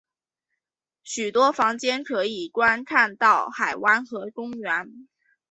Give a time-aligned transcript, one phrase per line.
[1.03, 5.07] 许多房间可以观看到海湾和公园。